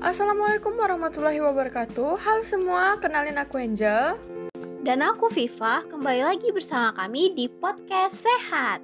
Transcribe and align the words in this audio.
Assalamualaikum 0.00 0.72
warahmatullahi 0.80 1.44
wabarakatuh. 1.44 2.16
Halo 2.24 2.40
semua, 2.48 2.96
kenalin 3.04 3.36
aku 3.36 3.60
Angel. 3.60 4.16
Dan 4.80 5.04
aku 5.04 5.28
Viva, 5.28 5.84
kembali 5.92 6.24
lagi 6.24 6.48
bersama 6.56 6.96
kami 6.96 7.36
di 7.36 7.52
podcast 7.52 8.24
Sehat. 8.24 8.80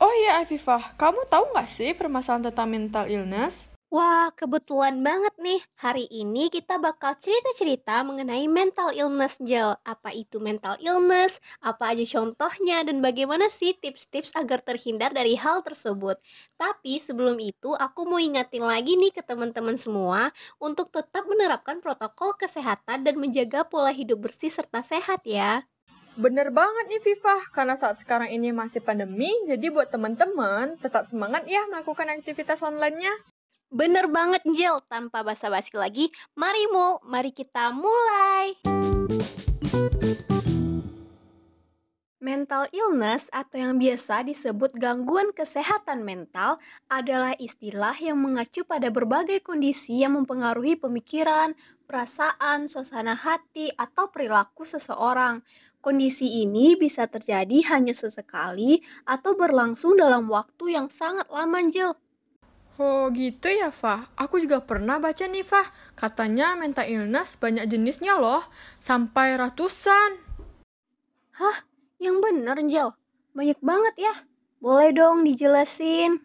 Oh 0.00 0.12
iya 0.24 0.40
Afifah, 0.40 0.96
kamu 0.96 1.28
tahu 1.28 1.52
nggak 1.52 1.68
sih 1.68 1.92
permasalahan 1.92 2.48
tentang 2.48 2.72
mental 2.72 3.04
illness? 3.12 3.73
Wah, 3.94 4.26
kebetulan 4.34 5.06
banget 5.06 5.30
nih. 5.38 5.62
Hari 5.78 6.10
ini 6.10 6.50
kita 6.50 6.82
bakal 6.82 7.14
cerita-cerita 7.14 8.02
mengenai 8.02 8.50
mental 8.50 8.90
illness, 8.90 9.38
Jel. 9.38 9.78
Apa 9.86 10.10
itu 10.10 10.42
mental 10.42 10.74
illness? 10.82 11.38
Apa 11.62 11.94
aja 11.94 12.02
contohnya? 12.02 12.82
Dan 12.82 12.98
bagaimana 12.98 13.46
sih 13.46 13.70
tips-tips 13.78 14.34
agar 14.34 14.66
terhindar 14.66 15.14
dari 15.14 15.38
hal 15.38 15.62
tersebut? 15.62 16.18
Tapi 16.58 16.98
sebelum 16.98 17.38
itu, 17.38 17.70
aku 17.78 18.02
mau 18.10 18.18
ingatin 18.18 18.66
lagi 18.66 18.98
nih 18.98 19.14
ke 19.14 19.22
teman-teman 19.22 19.78
semua 19.78 20.34
untuk 20.58 20.90
tetap 20.90 21.22
menerapkan 21.30 21.78
protokol 21.78 22.34
kesehatan 22.34 23.06
dan 23.06 23.14
menjaga 23.14 23.62
pola 23.62 23.94
hidup 23.94 24.26
bersih 24.26 24.50
serta 24.50 24.82
sehat 24.82 25.22
ya. 25.22 25.62
Bener 26.18 26.50
banget 26.50 26.90
nih 26.90 26.98
Viva, 26.98 27.38
karena 27.54 27.78
saat 27.78 28.02
sekarang 28.02 28.30
ini 28.30 28.50
masih 28.50 28.82
pandemi, 28.82 29.30
jadi 29.46 29.70
buat 29.70 29.94
teman-teman 29.94 30.82
tetap 30.82 31.06
semangat 31.06 31.46
ya 31.46 31.62
melakukan 31.70 32.10
aktivitas 32.10 32.58
online-nya. 32.58 33.33
Bener 33.74 34.06
banget, 34.06 34.46
Jel. 34.54 34.78
Tanpa 34.86 35.26
basa-basi 35.26 35.74
lagi, 35.74 36.06
mari 36.38 36.62
mul, 36.70 37.02
mari 37.10 37.34
kita 37.34 37.74
mulai. 37.74 38.54
Mental 42.22 42.70
illness 42.70 43.26
atau 43.34 43.58
yang 43.58 43.74
biasa 43.82 44.22
disebut 44.30 44.78
gangguan 44.78 45.34
kesehatan 45.34 46.06
mental 46.06 46.62
adalah 46.86 47.34
istilah 47.36 47.98
yang 47.98 48.22
mengacu 48.22 48.62
pada 48.62 48.94
berbagai 48.94 49.42
kondisi 49.42 50.06
yang 50.06 50.22
mempengaruhi 50.22 50.78
pemikiran, 50.78 51.58
perasaan, 51.90 52.70
suasana 52.70 53.18
hati, 53.18 53.74
atau 53.74 54.06
perilaku 54.06 54.62
seseorang. 54.62 55.42
Kondisi 55.82 56.46
ini 56.46 56.78
bisa 56.78 57.10
terjadi 57.10 57.60
hanya 57.74 57.92
sesekali 57.92 58.80
atau 59.04 59.34
berlangsung 59.34 59.98
dalam 59.98 60.30
waktu 60.30 60.78
yang 60.78 60.86
sangat 60.86 61.26
lama, 61.26 61.58
Jel. 61.68 62.03
Oh 62.74 63.06
gitu 63.14 63.46
ya, 63.46 63.70
Fah. 63.70 64.10
Aku 64.18 64.42
juga 64.42 64.58
pernah 64.58 64.98
baca 64.98 65.22
nih, 65.30 65.46
Fah. 65.46 65.70
Katanya 65.94 66.58
mental 66.58 66.90
illness 66.90 67.38
banyak 67.38 67.70
jenisnya 67.70 68.18
loh. 68.18 68.42
Sampai 68.82 69.38
ratusan. 69.38 70.18
Hah? 71.38 71.56
Yang 72.02 72.16
bener, 72.18 72.56
Jel? 72.66 72.90
Banyak 73.30 73.62
banget 73.62 73.94
ya? 74.10 74.14
Boleh 74.58 74.90
dong 74.90 75.22
dijelasin. 75.22 76.18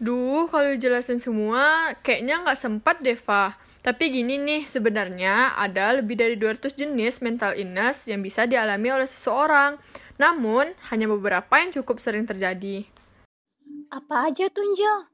Duh, 0.00 0.48
kalau 0.48 0.72
dijelasin 0.72 1.20
semua, 1.20 1.92
kayaknya 2.00 2.40
nggak 2.40 2.56
sempat 2.56 3.04
deh, 3.04 3.20
Fah. 3.20 3.52
Tapi 3.84 4.08
gini 4.08 4.40
nih, 4.40 4.64
sebenarnya 4.64 5.60
ada 5.60 5.92
lebih 6.00 6.16
dari 6.16 6.40
200 6.40 6.72
jenis 6.72 7.20
mental 7.20 7.52
illness 7.52 8.08
yang 8.08 8.24
bisa 8.24 8.48
dialami 8.48 8.96
oleh 8.96 9.08
seseorang. 9.08 9.76
Namun, 10.16 10.72
hanya 10.88 11.04
beberapa 11.04 11.60
yang 11.60 11.68
cukup 11.68 12.00
sering 12.00 12.24
terjadi. 12.24 12.88
Apa 13.92 14.32
aja 14.32 14.48
tuh, 14.48 14.64
Jel? 14.72 15.09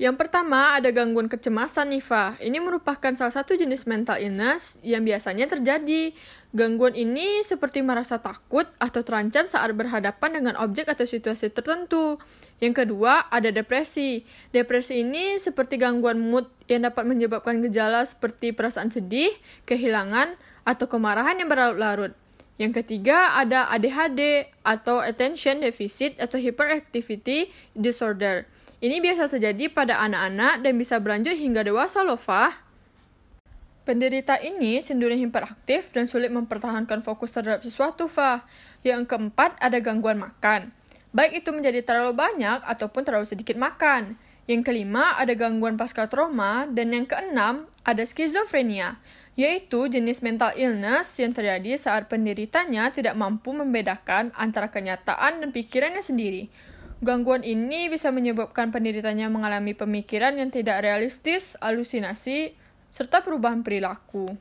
Yang 0.00 0.24
pertama 0.24 0.72
ada 0.72 0.88
gangguan 0.88 1.28
kecemasan 1.28 1.92
Nifa. 1.92 2.40
Ini 2.40 2.56
merupakan 2.64 3.12
salah 3.12 3.34
satu 3.34 3.52
jenis 3.52 3.84
mental 3.84 4.16
illness 4.16 4.80
yang 4.80 5.04
biasanya 5.04 5.44
terjadi. 5.44 6.16
Gangguan 6.56 6.96
ini 6.96 7.44
seperti 7.44 7.84
merasa 7.84 8.16
takut 8.16 8.64
atau 8.80 9.04
terancam 9.04 9.44
saat 9.44 9.68
berhadapan 9.76 10.40
dengan 10.40 10.54
objek 10.64 10.88
atau 10.88 11.04
situasi 11.04 11.52
tertentu. 11.52 12.16
Yang 12.56 12.84
kedua 12.84 13.28
ada 13.28 13.52
depresi. 13.52 14.24
Depresi 14.48 15.04
ini 15.04 15.36
seperti 15.36 15.76
gangguan 15.76 16.24
mood 16.24 16.48
yang 16.72 16.88
dapat 16.88 17.04
menyebabkan 17.04 17.60
gejala 17.60 18.00
seperti 18.08 18.56
perasaan 18.56 18.88
sedih, 18.88 19.32
kehilangan, 19.68 20.40
atau 20.64 20.88
kemarahan 20.88 21.36
yang 21.36 21.52
berlarut-larut. 21.52 22.16
Yang 22.56 22.84
ketiga 22.84 23.36
ada 23.36 23.68
ADHD 23.68 24.48
atau 24.62 25.02
Attention 25.02 25.60
Deficit 25.60 26.16
atau 26.16 26.40
Hyperactivity 26.40 27.50
Disorder. 27.76 28.48
Ini 28.82 28.98
biasa 28.98 29.30
terjadi 29.30 29.70
pada 29.70 30.02
anak-anak 30.02 30.66
dan 30.66 30.74
bisa 30.74 30.98
berlanjut 30.98 31.38
hingga 31.38 31.62
dewasa 31.62 32.02
loh, 32.02 32.18
Fah. 32.18 32.50
Penderita 33.86 34.42
ini 34.42 34.82
cenderung 34.82 35.22
hiperaktif 35.22 35.94
dan 35.94 36.10
sulit 36.10 36.34
mempertahankan 36.34 36.98
fokus 37.06 37.30
terhadap 37.30 37.62
sesuatu, 37.62 38.10
Fah. 38.10 38.42
Yang 38.82 39.06
keempat, 39.06 39.54
ada 39.62 39.78
gangguan 39.78 40.18
makan. 40.18 40.74
Baik 41.14 41.46
itu 41.46 41.54
menjadi 41.54 41.78
terlalu 41.86 42.18
banyak 42.18 42.58
ataupun 42.66 43.06
terlalu 43.06 43.22
sedikit 43.22 43.54
makan. 43.54 44.18
Yang 44.50 44.66
kelima, 44.66 45.14
ada 45.14 45.30
gangguan 45.38 45.78
pasca 45.78 46.10
trauma. 46.10 46.66
Dan 46.66 46.90
yang 46.90 47.06
keenam, 47.06 47.70
ada 47.86 48.02
skizofrenia, 48.02 48.98
yaitu 49.38 49.86
jenis 49.86 50.26
mental 50.26 50.50
illness 50.58 51.22
yang 51.22 51.30
terjadi 51.30 51.78
saat 51.78 52.10
penderitanya 52.10 52.90
tidak 52.90 53.14
mampu 53.14 53.54
membedakan 53.54 54.34
antara 54.34 54.74
kenyataan 54.74 55.38
dan 55.38 55.54
pikirannya 55.54 56.02
sendiri. 56.02 56.71
Gangguan 57.02 57.42
ini 57.42 57.90
bisa 57.90 58.14
menyebabkan 58.14 58.70
penderitanya 58.70 59.26
mengalami 59.26 59.74
pemikiran 59.74 60.38
yang 60.38 60.54
tidak 60.54 60.86
realistis, 60.86 61.58
halusinasi, 61.58 62.54
serta 62.94 63.26
perubahan 63.26 63.66
perilaku. 63.66 64.38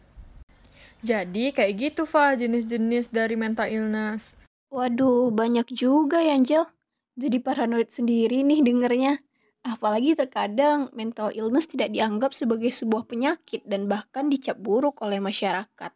Jadi 1.02 1.58
kayak 1.58 1.74
gitu, 1.74 2.06
Fa, 2.06 2.38
jenis-jenis 2.38 3.10
dari 3.10 3.34
mental 3.34 3.66
illness. 3.66 4.38
Waduh, 4.70 5.34
banyak 5.34 5.74
juga 5.74 6.22
ya, 6.22 6.38
Angel. 6.38 6.70
Jadi 7.18 7.42
paranoid 7.42 7.90
sendiri 7.90 8.46
nih 8.46 8.62
dengernya. 8.62 9.18
Apalagi 9.66 10.14
terkadang 10.14 10.94
mental 10.94 11.34
illness 11.34 11.66
tidak 11.66 11.90
dianggap 11.90 12.30
sebagai 12.38 12.70
sebuah 12.70 13.10
penyakit 13.10 13.66
dan 13.66 13.90
bahkan 13.90 14.30
dicap 14.30 14.62
buruk 14.62 15.02
oleh 15.02 15.18
masyarakat. 15.18 15.92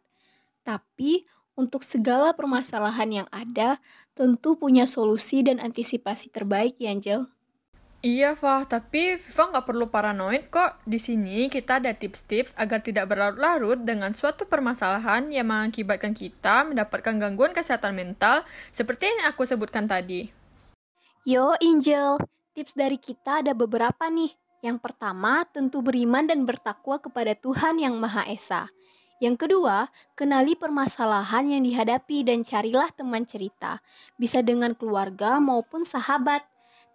Tapi 0.66 1.22
untuk 1.56 1.82
segala 1.82 2.36
permasalahan 2.36 3.24
yang 3.24 3.28
ada, 3.32 3.80
tentu 4.12 4.54
punya 4.60 4.84
solusi 4.84 5.40
dan 5.40 5.58
antisipasi 5.58 6.28
terbaik 6.28 6.76
ya, 6.76 6.92
Angel. 6.92 7.26
Iya, 8.04 8.36
Fah, 8.36 8.68
tapi 8.68 9.18
Viva 9.18 9.50
nggak 9.50 9.66
perlu 9.66 9.88
paranoid 9.88 10.52
kok. 10.52 10.78
Di 10.84 11.00
sini 11.00 11.48
kita 11.50 11.82
ada 11.82 11.90
tips-tips 11.90 12.54
agar 12.54 12.84
tidak 12.84 13.08
berlarut-larut 13.08 13.82
dengan 13.82 14.12
suatu 14.12 14.46
permasalahan 14.46 15.26
yang 15.32 15.48
mengakibatkan 15.48 16.12
kita 16.12 16.68
mendapatkan 16.68 17.16
gangguan 17.18 17.50
kesehatan 17.50 17.96
mental 17.96 18.46
seperti 18.70 19.08
yang 19.10 19.32
aku 19.32 19.42
sebutkan 19.48 19.88
tadi. 19.88 20.28
Yo, 21.26 21.56
Angel, 21.58 22.20
tips 22.54 22.76
dari 22.78 23.00
kita 23.00 23.42
ada 23.42 23.56
beberapa 23.56 24.06
nih. 24.06 24.30
Yang 24.62 24.78
pertama, 24.86 25.42
tentu 25.48 25.82
beriman 25.82 26.30
dan 26.30 26.46
bertakwa 26.46 27.02
kepada 27.02 27.34
Tuhan 27.34 27.82
Yang 27.82 27.96
Maha 27.96 28.22
Esa. 28.30 28.70
Yang 29.16 29.48
kedua, 29.48 29.88
kenali 30.12 30.52
permasalahan 30.60 31.48
yang 31.48 31.64
dihadapi 31.64 32.20
dan 32.28 32.44
carilah 32.44 32.92
teman 32.92 33.24
cerita, 33.24 33.80
bisa 34.20 34.44
dengan 34.44 34.76
keluarga 34.76 35.40
maupun 35.40 35.88
sahabat. 35.88 36.44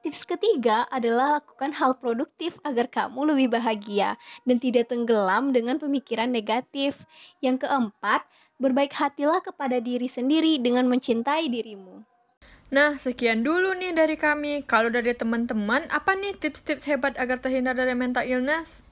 Tips 0.01 0.25
ketiga 0.25 0.85
adalah 0.89 1.41
lakukan 1.41 1.73
hal 1.77 1.97
produktif 1.97 2.57
agar 2.65 2.89
kamu 2.89 3.33
lebih 3.33 3.53
bahagia 3.53 4.17
dan 4.45 4.57
tidak 4.57 4.89
tenggelam 4.89 5.53
dengan 5.53 5.77
pemikiran 5.77 6.29
negatif. 6.29 7.05
Yang 7.41 7.65
keempat, 7.65 8.25
berbaik 8.57 8.93
hatilah 8.93 9.41
kepada 9.41 9.77
diri 9.81 10.09
sendiri 10.09 10.57
dengan 10.61 10.89
mencintai 10.89 11.49
dirimu. 11.49 12.01
Nah, 12.71 12.95
sekian 12.97 13.45
dulu 13.45 13.77
nih 13.77 13.93
dari 13.93 14.17
kami. 14.17 14.65
Kalau 14.65 14.93
dari 14.93 15.13
teman-teman, 15.13 15.89
apa 15.89 16.17
nih 16.17 16.37
tips-tips 16.37 16.87
hebat 16.89 17.17
agar 17.17 17.41
terhindar 17.41 17.77
dari 17.77 17.93
mental 17.97 18.25
illness? 18.25 18.85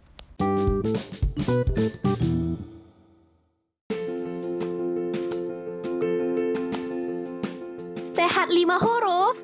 Sehat 8.40 8.56
lima 8.56 8.80
huruf. 8.80 9.36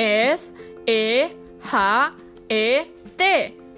S 0.00 0.52
E 0.88 1.28
H 1.60 2.12
E 2.48 2.88
T. 3.18 3.22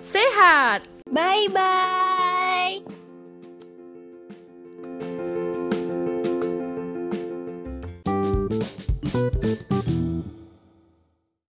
Sehat. 0.03 0.87
Bye 1.11 1.51
bye. 1.51 2.79